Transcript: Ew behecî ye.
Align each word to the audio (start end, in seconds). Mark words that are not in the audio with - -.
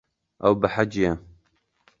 Ew 0.47 0.53
behecî 0.61 1.03
ye. 1.03 1.11